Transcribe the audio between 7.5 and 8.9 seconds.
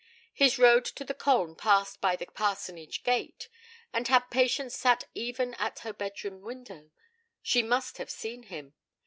must have seen him.